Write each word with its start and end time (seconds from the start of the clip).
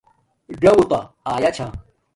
ژݹتا 0.61 0.99
آیا 1.33 1.49
چھا 1.55 1.67